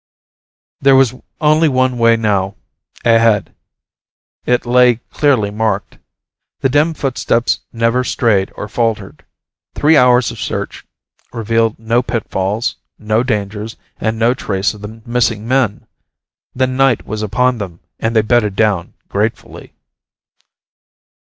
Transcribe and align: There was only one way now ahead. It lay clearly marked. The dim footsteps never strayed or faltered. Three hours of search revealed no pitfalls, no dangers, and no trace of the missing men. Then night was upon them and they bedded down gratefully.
There 0.79 0.95
was 0.95 1.13
only 1.39 1.67
one 1.69 1.99
way 1.99 2.17
now 2.17 2.55
ahead. 3.05 3.53
It 4.47 4.65
lay 4.65 4.95
clearly 4.95 5.51
marked. 5.51 5.99
The 6.61 6.69
dim 6.69 6.95
footsteps 6.95 7.59
never 7.71 8.03
strayed 8.03 8.51
or 8.55 8.67
faltered. 8.67 9.23
Three 9.75 9.95
hours 9.95 10.31
of 10.31 10.39
search 10.39 10.87
revealed 11.31 11.77
no 11.77 12.01
pitfalls, 12.01 12.77
no 12.97 13.21
dangers, 13.21 13.77
and 13.97 14.17
no 14.17 14.33
trace 14.33 14.73
of 14.73 14.81
the 14.81 15.03
missing 15.05 15.47
men. 15.47 15.85
Then 16.55 16.75
night 16.75 17.05
was 17.05 17.21
upon 17.21 17.59
them 17.59 17.79
and 17.99 18.15
they 18.15 18.23
bedded 18.23 18.55
down 18.55 18.95
gratefully. 19.07 19.75